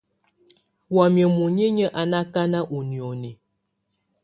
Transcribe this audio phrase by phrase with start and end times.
[0.95, 3.31] Wamɛ̀á muninyǝ́ á nà akanà ù nioni.